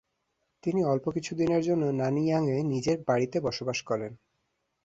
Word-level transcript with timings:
তিনি 0.63 0.81
অল্প 0.83 1.05
কিছুদিনের 1.11 1.61
জন্য 1.63 1.83
নানইয়াং 2.01 2.43
এ 2.49 2.59
নিজ 2.63 2.87
বাড়িতে 3.07 3.37
বসবাস 3.41 3.79
করেন। 3.81 4.11